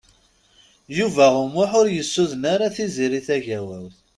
[0.97, 3.95] Yuba U Muḥ ur yessuden ara Tiziri Tagawawt.